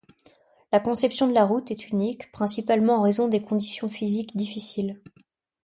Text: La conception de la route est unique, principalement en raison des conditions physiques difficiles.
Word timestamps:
La 0.71 0.79
conception 0.79 1.27
de 1.27 1.33
la 1.33 1.45
route 1.45 1.69
est 1.69 1.89
unique, 1.91 2.31
principalement 2.31 2.95
en 2.97 3.01
raison 3.03 3.27
des 3.27 3.39
conditions 3.39 3.87
physiques 3.87 4.35
difficiles. 4.35 4.99